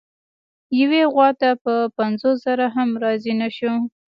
[0.79, 3.73] یوې غوا ته په پنځوس زره هم راضي نه شو.